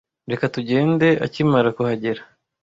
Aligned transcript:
Reka 0.31 0.45
tugende 0.55 1.07
akimara 1.25 1.69
kuhagera. 1.77 2.21